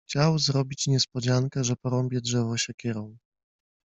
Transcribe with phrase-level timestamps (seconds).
[0.09, 3.17] Chciał zrobić niespodziankę: że porąbie drzewo siekierą.